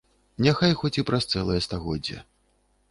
[0.45, 2.17] Няхай хоць і праз цэлае стагоддзе.